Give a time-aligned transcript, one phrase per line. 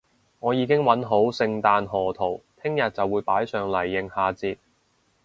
[0.39, 4.57] 我已經搵好聖誕賀圖，聽日就會擺上嚟應下節